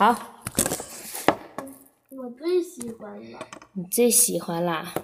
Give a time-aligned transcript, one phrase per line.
[0.00, 0.16] 好，
[2.08, 3.38] 我最喜欢了。
[3.74, 4.94] 你最喜欢啦。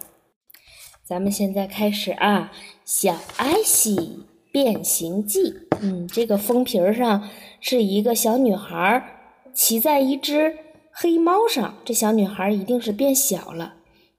[1.04, 2.50] 咱们现在开始啊，
[2.86, 5.52] 《小艾希变形记》。
[5.82, 7.28] 嗯，这个封皮儿上
[7.60, 10.56] 是一个小女孩骑在一只
[10.90, 13.74] 黑猫上，这小女孩一定是变小了，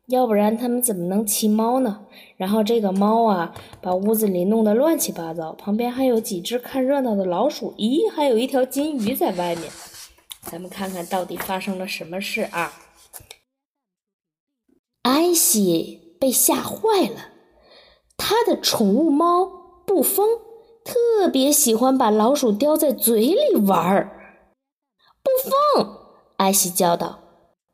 [0.06, 2.02] 要不然他们怎么能骑猫呢？
[2.36, 3.52] 然后这个猫啊，
[3.82, 9.64] 把屋子里弄得乱七八糟，旁边还有几只看热闹的老鼠，咦，还有一条金鱼在外面。
[10.50, 12.72] 咱们看看到底发生了什么事啊？
[15.02, 17.32] 艾希被吓坏了，
[18.16, 19.46] 他的宠物猫
[19.86, 20.40] 布风
[20.86, 24.40] 特别喜欢把老鼠叼在嘴里玩儿。
[25.22, 25.30] 布
[25.76, 25.98] 风，
[26.38, 27.20] 艾希叫道：“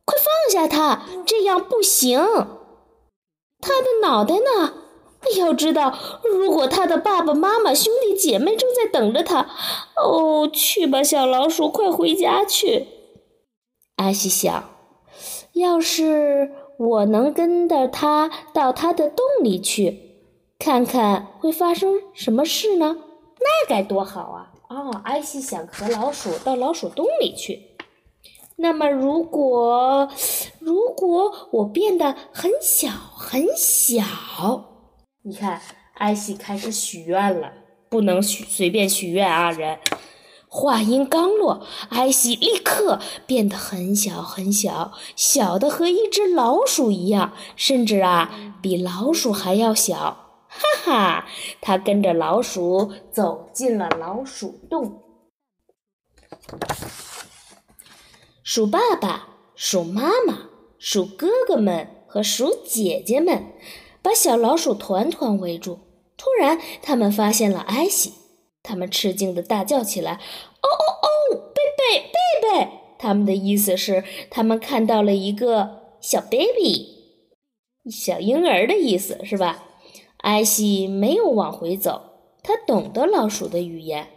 [0.04, 2.20] 快放下它，这样不行。
[3.60, 4.74] 他的脑袋呢？
[5.38, 9.50] 要知道，如果他的爸爸妈妈、兄姐妹正在等着他，
[9.98, 12.88] 哦，去吧，小老鼠，快回家去。”
[13.98, 14.70] 艾希想，
[15.52, 16.54] 要是……
[16.78, 20.16] 我能跟着他到他的洞里去，
[20.58, 22.98] 看看会发生什么事呢？
[23.40, 24.54] 那该多好啊！
[24.70, 27.76] 哦，艾希想和老鼠到老鼠洞里去。
[28.56, 30.10] 那么，如果
[30.60, 34.02] 如果我变得很小很小，
[35.24, 35.62] 你看，
[35.96, 37.54] 艾希开始许愿了，
[37.94, 39.78] 不能许随便许愿啊，人。
[40.48, 50.42] 话音刚落，艾希立刻变得很小很小，小的和一只老鼠一样，甚至啊，比老鼠还要小。
[50.48, 51.28] 哈哈，
[51.62, 55.04] 他跟着老鼠走进了老鼠洞。
[58.44, 60.50] 鼠爸爸、鼠妈妈、
[60.80, 63.54] 鼠哥哥们和鼠姐姐们
[64.02, 65.93] 把小老鼠团团围住。
[66.18, 68.14] 突然，他们发现了艾希。
[68.62, 70.14] 他们吃惊的大叫起来
[70.64, 76.88] ：“哦哦哦，贝贝，贝贝！”他们的意思是，他们看到了一个小 baby，
[77.92, 79.66] 小婴儿的意思是吧？
[80.20, 82.02] 艾希没有往回走，
[82.42, 84.08] 他懂得老鼠的语言。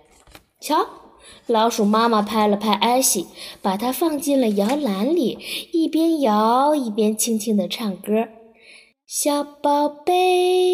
[0.60, 0.86] 瞧，
[1.46, 3.26] 老鼠妈妈拍了拍艾希，
[3.60, 5.40] 把它放进了摇篮里，
[5.72, 8.28] 一边摇一边轻轻的唱歌
[9.04, 10.65] ：“小宝贝，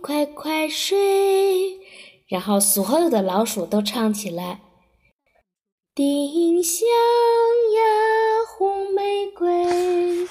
[0.00, 1.78] 快快睡。”
[2.26, 4.60] 然后，所有的老鼠都唱起来
[5.94, 7.82] ：“丁香呀，
[8.56, 10.26] 红玫瑰。”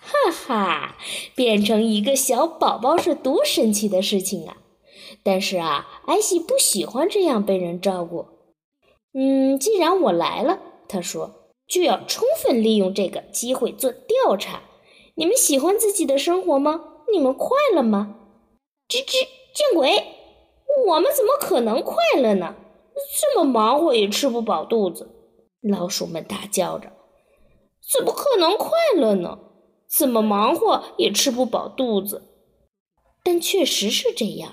[0.00, 0.96] 哈哈，
[1.34, 4.58] 变成一个小宝宝是多神奇的事情啊！
[5.24, 8.26] 但是啊，艾希不喜欢这样被人照顾。
[9.12, 14.62] 嗯，既然我来了，他说，就要充分利用这个机会做调查。
[15.16, 16.80] 你们喜欢自己的生活吗？
[17.12, 18.14] 你们快乐吗？
[18.88, 19.12] 吱吱，
[19.52, 19.90] 见鬼！
[20.86, 22.54] 我们怎么可能快乐呢？
[23.20, 25.10] 这么忙活也吃不饱肚子，
[25.60, 26.92] 老鼠们大叫着
[27.92, 29.38] ：“怎么可能快乐呢？
[29.88, 32.22] 怎么忙活也吃不饱肚子？”
[33.24, 34.52] 但确实是这样。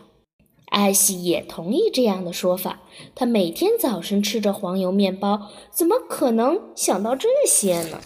[0.65, 2.81] 艾希也同意这样的说法。
[3.13, 8.01] 他每天早晨吃着黄油面包，怎么可能想到这些呢？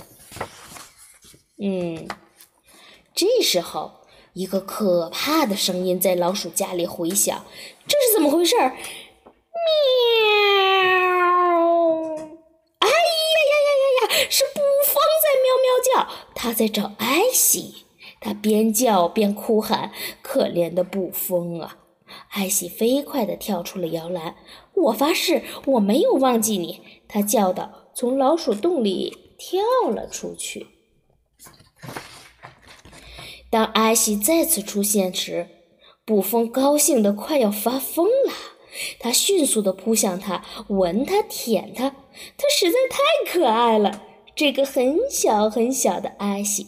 [1.61, 2.05] 嗯，
[3.15, 3.93] 这时候。
[4.37, 7.43] 一个可怕的声音在老鼠家里回响，
[7.87, 8.55] 这是怎么回事？
[8.55, 8.63] 喵！
[12.77, 12.93] 哎呀
[13.49, 14.27] 呀呀呀呀！
[14.29, 14.93] 是布风
[15.23, 17.87] 在喵喵叫，他在找艾希。
[18.21, 21.79] 他边叫边哭喊：“可怜的布风啊！”
[22.33, 24.35] 艾希飞快地跳出了摇篮。
[24.75, 26.83] 我发誓，我没有忘记你！
[27.07, 29.59] 他叫道，从老鼠洞里跳
[29.89, 30.67] 了出去。
[33.49, 35.47] 当艾希再次出现时，
[36.05, 38.33] 捕风高兴得快要发疯了。
[38.99, 41.89] 他迅速地扑向他，闻他，舔他。
[41.89, 44.03] 他实在太可爱了，
[44.35, 46.67] 这个很小很小的艾希。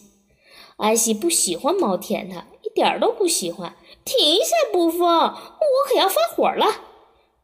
[0.77, 3.75] 艾希不喜欢猫舔他，一点都不喜欢。
[4.05, 5.33] 停下，捕风，我
[5.87, 6.65] 可要发火了。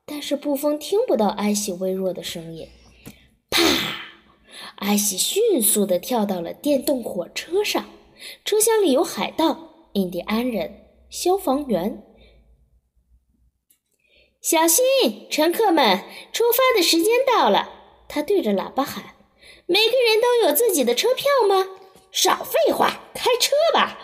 [0.05, 2.69] 但是捕风听不到艾希微弱的声音。
[3.49, 3.61] 啪！
[4.77, 7.85] 艾希迅速地跳到了电动火车上。
[8.43, 12.03] 车厢里有海盗、印第安人、消防员。
[14.41, 14.83] 小心，
[15.29, 17.69] 乘客们，出发的时间到了！
[18.07, 19.15] 他对着喇叭喊
[19.65, 21.67] ：“每个人都有自己的车票吗？”
[22.11, 23.97] 少废话，开车吧！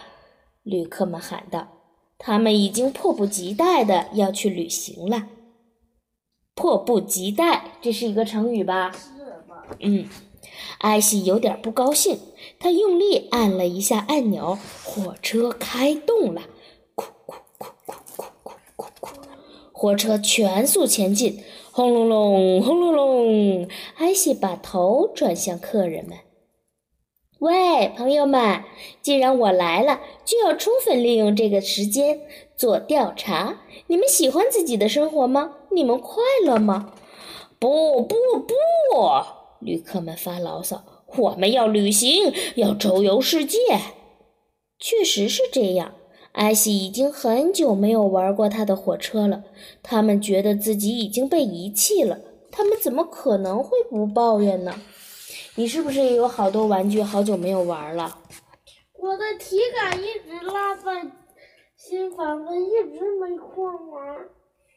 [0.64, 1.78] 旅客们喊道。
[2.18, 5.30] 他们已经迫不及待的要去旅行了。
[6.54, 8.92] 迫不及待，这是一个成语吧？
[8.92, 9.66] 是吧？
[9.80, 10.08] 嗯。
[10.80, 12.20] 艾希有点不高兴，
[12.60, 16.42] 他用力按了一下按钮，火车开动了，
[16.96, 19.10] 咕咕咕咕咕咕咕咕，
[19.72, 23.68] 火车全速前进，轰隆隆，轰隆隆！
[23.98, 26.18] 艾希把头转向客人们。
[27.40, 28.64] 喂，朋友们，
[29.02, 32.22] 既然我来了，就要充分利用这个时间
[32.56, 33.62] 做调查。
[33.88, 35.54] 你们喜欢自己的生活吗？
[35.72, 36.94] 你们快乐吗？
[37.58, 38.54] 不不不！
[39.62, 40.84] 旅客们发牢骚。
[41.18, 43.60] 我们要旅行，要周游世界。
[44.80, 45.94] 确实是这样。
[46.32, 49.44] 艾希已经很久没有玩过他的火车了。
[49.84, 52.20] 他们觉得自己已经被遗弃了。
[52.50, 54.74] 他们怎么可能会不抱怨呢？
[55.56, 58.20] 你是不是也有好多玩具，好久没有玩了？
[58.98, 61.12] 我的体感一直落在
[61.76, 64.18] 新房子，一直没空玩。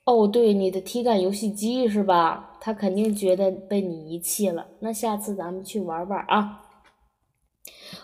[0.04, 2.58] 哦，对，你的体感游戏机是吧？
[2.60, 4.66] 他肯定觉得被你遗弃了。
[4.80, 6.62] 那下次咱们去玩玩啊！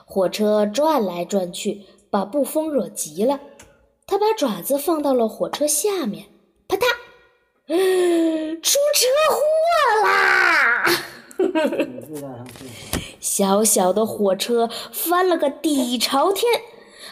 [0.04, 1.82] 火车转来转去。
[2.12, 3.38] 把布风惹急了，
[4.04, 6.26] 他把爪子放到了火车下面，
[6.66, 6.80] 啪嗒，
[8.60, 9.40] 出车祸
[10.02, 10.84] 啦！
[13.20, 16.52] 小小的火车翻了个底朝天，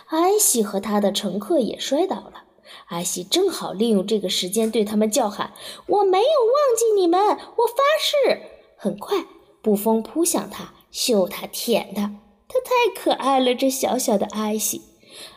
[0.06, 2.42] 艾希和他的乘客也摔倒了。
[2.88, 5.52] 艾希正好利用这个时间对他们叫喊
[5.86, 8.40] ：“我没有忘记你们，我发誓！”
[8.76, 9.26] 很快，
[9.60, 12.14] 布风扑向他，嗅他，舔他。
[12.48, 14.80] 他太可爱了，这小小的艾希。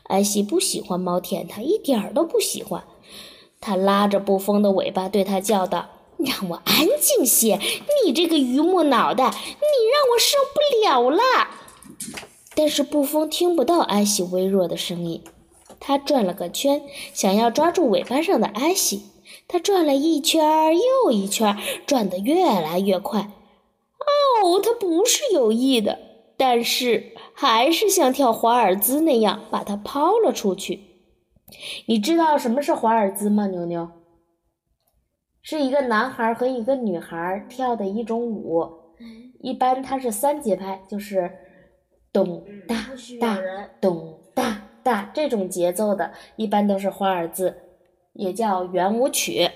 [0.04, 2.86] 艾希不喜欢猫舔他，一点儿都不喜欢。
[3.60, 7.60] 他拉着布风的尾巴，对他叫道：“让我安静些！
[8.06, 11.22] 你这个榆木脑袋，你让我受不了了。”
[12.56, 15.22] 但是布风听不到艾希微弱的声音。
[15.82, 16.84] 他转了个圈，
[17.14, 19.04] 想要抓住尾巴上的艾希。
[19.48, 23.20] 他转了一圈又一圈，转得越来越快。
[24.42, 26.00] 哦，他不是有意的。
[26.38, 30.80] 但是还是像跳华尔兹那样把它抛了出去。
[31.86, 33.90] 你知道什么是华尔兹吗，牛牛？
[35.44, 38.68] 是一个男孩和一个女孩跳的一种舞，
[39.40, 41.32] 一般它是三节拍，就是
[42.14, 42.76] 咚哒
[43.20, 43.40] 哒
[43.80, 44.21] 咚
[44.84, 47.56] 哒哒这种节奏的，一般都是华尔兹，
[48.14, 49.50] 也叫圆舞曲。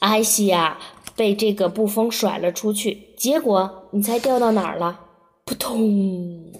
[0.00, 0.78] 艾希呀。
[1.16, 5.00] 被这个布风甩了出去，结果你猜掉到哪儿了？
[5.44, 6.50] 扑通！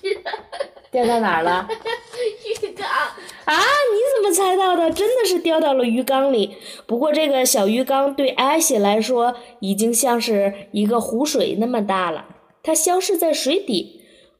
[0.90, 1.68] 掉到哪儿了？
[1.68, 3.54] 鱼缸啊！
[3.54, 4.90] 你怎么猜到的？
[4.90, 6.56] 真的是掉到了鱼缸里。
[6.86, 12.24] 不过这个小鱼缸对艾希来说已经像是一个湖水那么大了。
[12.62, 13.97] 它消失在水底，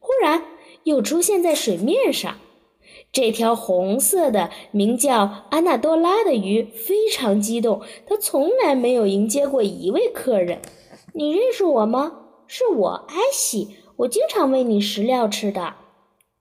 [0.08, 0.42] 忽然
[0.84, 2.38] 又出现在水面上。
[3.12, 10.62] 这条红色的名叫安娜多拉的鱼非常激动，它从来没有迎接过一位客人。
[11.12, 12.20] 你认识我吗？
[12.46, 13.76] 是我，艾希。
[13.96, 15.74] 我经常喂你食料吃的。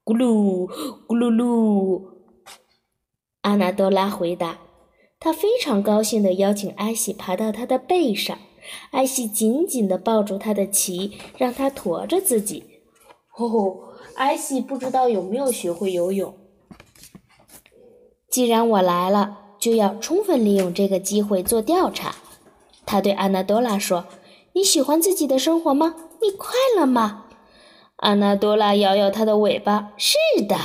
[0.05, 0.65] 咕噜
[1.05, 2.03] 咕噜噜，
[3.41, 4.59] 安娜多拉回答。
[5.19, 8.37] 她非常高兴地邀请艾希爬到她的背上。
[8.91, 12.63] 艾希紧紧地抱住她的鳍，让她驮着自己。
[13.37, 13.77] 哦，
[14.15, 16.33] 艾希不知道有没有学会游泳。
[18.29, 22.15] 既然我来了，就要充分利用这个机会做调查。
[22.85, 24.05] 他对安娜多拉说
[24.53, 25.95] ：“你喜欢自己的生活吗？
[26.21, 27.25] 你快乐吗？”
[27.97, 30.15] 安娜多拉摇摇它的尾巴：“是
[30.47, 30.55] 的，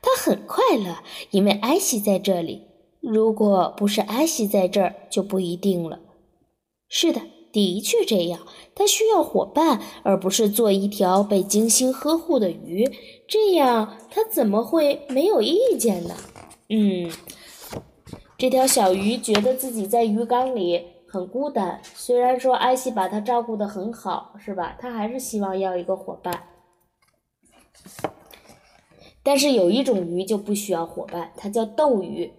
[0.00, 0.98] 它很快乐，
[1.30, 2.66] 因为艾希在这里。
[3.00, 6.00] 如果不是艾希在这儿，就不一定了。”
[6.88, 7.20] 是的，
[7.64, 8.40] 的确这样。
[8.74, 12.88] 他需要伙伴，而不是做一条被精心呵护的鱼。
[13.26, 16.14] 这样，他怎么会没有意见呢？
[16.68, 17.10] 嗯，
[18.36, 21.80] 这条小鱼觉得自己在鱼缸里很孤单。
[21.82, 24.76] 虽然说艾希把它照顾得很好，是吧？
[24.78, 26.44] 它还是希望要一个伙伴。
[29.24, 32.32] 但是有一种鱼就不需要伙伴，它叫斗鱼，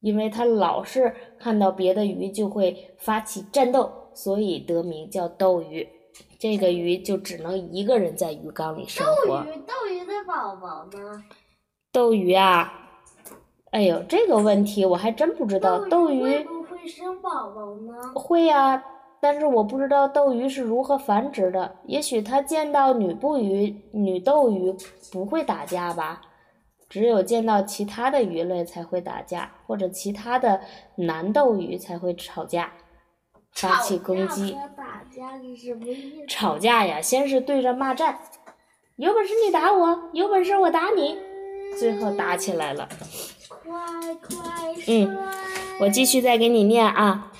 [0.00, 5.88] 因为它老是看到别的鱼就会发起战斗，所以得名叫斗鱼。
[6.38, 9.40] 这个鱼就只能一个人在鱼缸里生活。
[9.40, 11.24] 斗鱼，斗鱼的宝宝呢？
[11.92, 12.72] 斗鱼啊。
[13.70, 15.78] 哎呦，这个问题我还真不知道。
[15.86, 18.12] 斗鱼会不会生宝宝呢？
[18.14, 18.82] 会呀，
[19.20, 21.76] 但是我不知道斗鱼是如何繁殖的。
[21.84, 24.74] 也许它见到女布鱼、女斗鱼
[25.12, 26.22] 不会打架吧？
[26.88, 30.60] 只有见到其他的鱼类才会打架，或者其他的
[30.96, 32.72] 男斗鱼才会吵架，
[33.52, 34.56] 发起攻击。
[34.76, 36.26] 打架是什么意思？
[36.26, 38.18] 吵架呀，先是对着骂战，
[38.96, 41.18] 有本事你打我，有本事我打你，
[41.78, 42.88] 最后打起来了。
[43.48, 45.18] 快快嗯，
[45.80, 47.30] 我继续再给你念啊，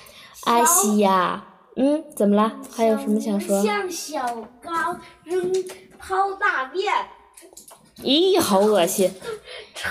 [0.45, 1.43] 阿西呀，
[1.75, 2.59] 嗯，怎么了？
[2.71, 3.63] 还有什么想说？
[3.63, 5.51] 向小刚扔
[5.97, 6.93] 抛大便。
[8.03, 9.13] 咦，好恶心！
[9.75, 9.89] 臭。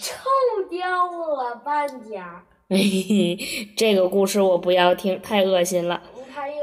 [0.00, 2.42] 臭掉了半截儿。
[2.68, 3.38] 嘿嘿，
[3.76, 6.02] 这个故事我不要听，太恶心了。
[6.34, 6.56] 还有，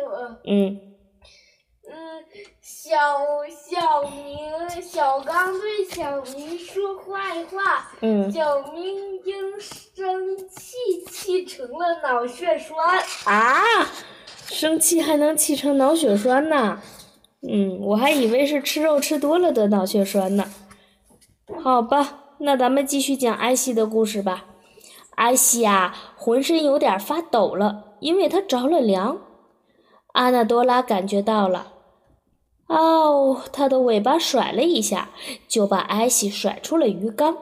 [0.45, 0.77] 嗯
[1.89, 2.25] 嗯，
[2.61, 2.91] 小
[3.47, 8.83] 小明小刚对小明说坏话，嗯小明
[9.23, 10.75] 因生气
[11.09, 12.77] 气成了脑血栓。
[13.23, 13.63] 啊，
[14.51, 16.81] 生气还能气成脑血栓呢？
[17.47, 20.45] 嗯，我还以为是吃肉吃多了得脑血栓呢。
[21.61, 24.45] 好吧，那咱们继续讲艾希的故事吧。
[25.15, 29.19] 艾希啊，浑身有点发抖了，因为他着了凉。
[30.13, 31.73] 阿纳多拉感觉到了，
[32.67, 35.09] 哦，他的尾巴甩了一下，
[35.47, 37.37] 就把艾希甩出了鱼缸。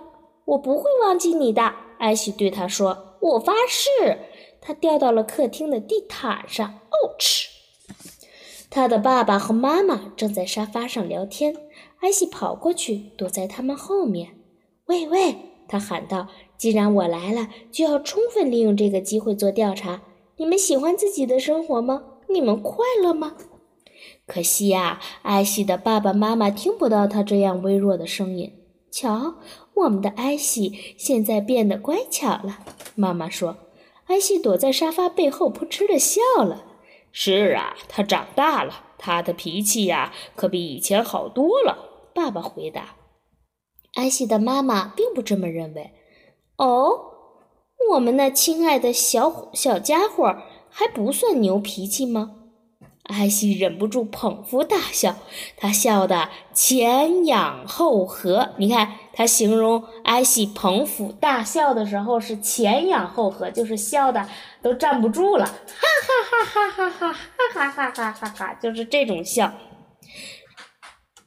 [0.46, 4.18] 我不会忘记你的，艾希对他说：“我发誓。”
[4.60, 6.68] 他掉到了客厅的地毯上。
[6.68, 7.48] 哦嗤！
[8.74, 11.54] 他的爸爸和妈妈正在沙发上聊天。
[12.00, 14.30] 艾希跑过去，躲在他们后面。
[14.86, 15.36] 喂喂！
[15.68, 20.02] 他喊道：“既然我来了，就要充分利用这个机会做调查。
[20.38, 22.04] 你们喜欢自己的生活吗？
[22.30, 23.36] 你们快乐吗？”
[24.26, 28.54] 可惜呀、艾希的爸爸妈妈听不到他这样微弱的声音。
[28.90, 29.36] 瞧，
[29.74, 32.60] 我们的艾希现在变得乖巧了。
[32.96, 33.58] 妈妈说。
[34.06, 36.66] 艾希躲在沙发背后，扑哧的笑了。
[37.12, 42.10] 是啊，他长大了，他的脾气呀，可比以前好多了。
[42.14, 42.96] 爸爸回答。
[43.96, 45.92] 艾希的妈妈并不这么认为。
[46.58, 47.12] 哦，
[47.92, 50.38] 我们那亲爱的小小家伙
[50.70, 52.36] 还不算牛脾气吗？
[53.04, 55.16] 艾希忍不住捧腹大笑，
[55.58, 58.52] 他笑得前仰后合。
[58.58, 64.28] 你看，他形容艾希捧腹大笑的时候是前仰后合，就是笑的
[64.62, 65.54] 都站不住了，哈
[66.08, 67.14] 哈哈哈哈哈哈
[67.54, 69.54] 哈哈哈哈哈，就是这种笑。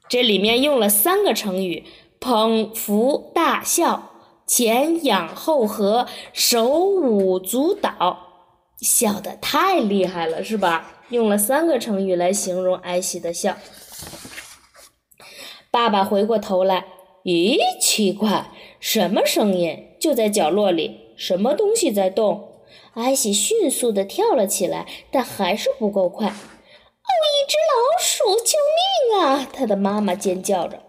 [0.09, 1.85] 这里面用了三个成语：
[2.21, 4.12] 捧腹大笑、
[4.47, 8.19] 前仰后合、手舞足蹈，
[8.81, 10.91] 笑的太厉害了，是吧？
[11.11, 13.57] 用了三个成语来形容艾希的笑。
[15.71, 16.87] 爸爸回过头来，
[17.25, 19.97] 咦，奇怪，什么声音？
[19.99, 22.61] 就在角落里，什么东西在动？
[22.93, 26.28] 艾希迅速地跳了起来，但还是不够快。
[26.28, 28.37] 哦，一只老鼠！
[28.45, 29.49] 救命啊！
[29.50, 30.83] 他的妈妈尖叫着。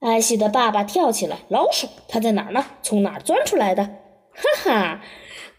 [0.00, 1.86] 艾希的爸爸跳起来，老鼠？
[2.08, 2.66] 它在哪儿呢？
[2.82, 3.84] 从哪儿钻出来的？
[4.34, 5.02] 哈哈，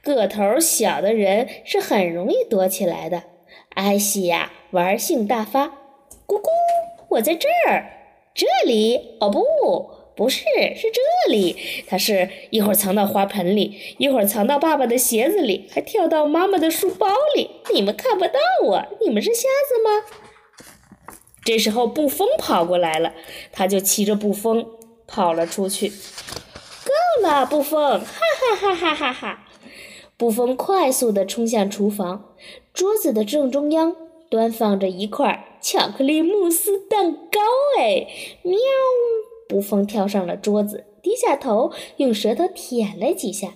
[0.01, 3.23] 个头小的人是很容易躲起来的。
[3.69, 5.67] 艾希呀，玩性大发，
[6.27, 6.49] 咕咕，
[7.11, 8.02] 我在这儿，
[8.33, 9.43] 这里，哦不，
[10.15, 10.43] 不是，
[10.75, 11.55] 是这里。
[11.87, 17.49] 他是一会儿藏到花盆里，一会儿藏到爸爸的鞋子里，还跳到妈妈的书包里。
[17.73, 20.05] 你们看不到我，你们是瞎子吗？
[21.45, 23.13] 这时候，布风跑过来了，
[23.51, 24.65] 他就骑着布风
[25.05, 25.89] 跑了出去。
[25.89, 27.99] 够了，布风！
[27.99, 29.45] 哈哈哈哈哈哈！
[30.17, 32.33] 布风快速地冲向厨房，
[32.73, 33.95] 桌子的正中央
[34.29, 37.39] 端放着一块巧克力慕斯蛋糕。
[37.79, 38.05] 哎，
[38.43, 38.57] 喵！
[39.47, 43.53] 布风跳上了桌子，低下头，用舌头舔了几下。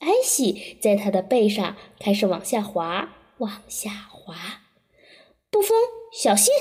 [0.00, 4.34] 艾希在他的背上开始往下滑，往下滑。
[5.50, 5.76] 布风，
[6.12, 6.52] 小心！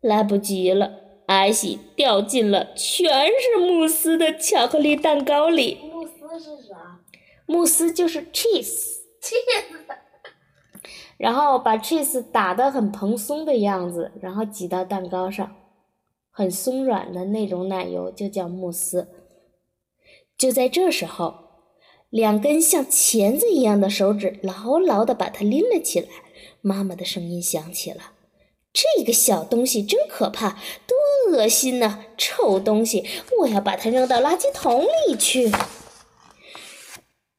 [0.00, 0.92] 来不及了，
[1.26, 5.78] 艾希掉进了全是慕斯的巧克力蛋糕里。
[5.82, 7.00] 慕斯是啥？
[7.46, 9.34] 慕斯就是 cheese，气
[9.70, 9.78] 死！
[11.22, 15.54] 然后把 cheese 打得很蓬松的样子，然后挤到蛋糕上，
[16.32, 19.06] 很松软的那种奶油就叫慕斯。
[20.36, 21.34] 就在这时候，
[22.10, 26.08] 两根像钳子一样的手指牢牢地把它拎了起来。
[26.60, 28.14] 妈妈的声音响起了
[28.74, 32.00] ：“这个小东西真可怕，多恶心呐！
[32.18, 33.04] 臭东西，
[33.38, 35.52] 我要把它扔到垃圾桶里去。”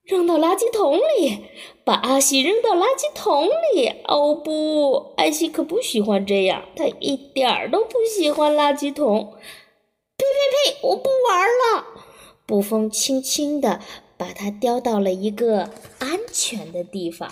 [0.03, 1.45] 扔到垃圾桶里，
[1.85, 3.87] 把阿西扔到垃圾桶里。
[4.05, 9.33] 哦不，艾希可不喜欢这样，他一点儿都不喜欢垃圾桶。
[10.17, 10.87] 呸呸呸！
[10.87, 11.85] 我不玩了。
[12.45, 13.79] 布风轻轻地
[14.17, 15.69] 把它叼到了一个
[15.99, 17.31] 安全的地方。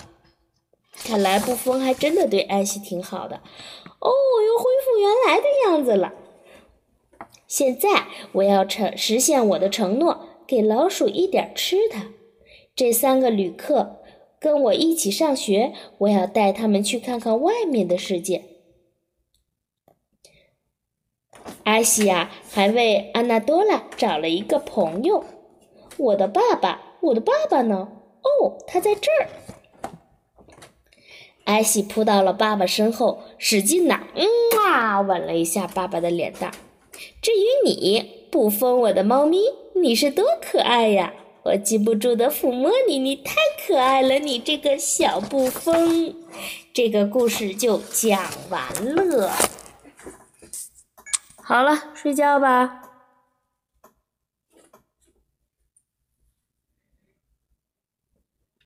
[0.94, 3.36] 看来布风还真的对艾希挺好的。
[3.98, 6.14] 哦，我又恢复原来的样子了。
[7.46, 11.96] 现在我要承实现我的承诺，给老鼠一点吃的。
[12.74, 14.00] 这三个旅客
[14.40, 18.44] 跟我一起上学，我要带他们去看看外面的世界。
[21.64, 25.24] 艾希呀，还为安娜多拉找了一个朋友。
[25.98, 27.88] 我的爸爸，我的爸爸呢？
[28.22, 29.28] 哦，他在这儿。
[31.44, 34.26] 艾希扑到了爸爸身后，使劲呐，嗯
[34.64, 36.52] 啊，吻了一下爸爸的脸蛋。
[37.20, 39.38] 至于你，不疯我的猫咪，
[39.74, 41.12] 你是多可爱呀！
[41.44, 43.34] 我禁不住的抚摸你，你太
[43.66, 46.14] 可爱了，你这个小不疯。
[46.72, 48.62] 这个故事就讲完
[48.94, 49.32] 了。
[51.42, 52.91] 好了，睡觉吧。